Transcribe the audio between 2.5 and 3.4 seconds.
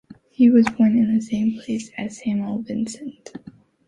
Vincent.